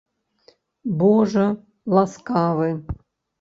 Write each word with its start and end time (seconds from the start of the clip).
Божа 1.01 1.43
ласкавы!.. 1.97 2.69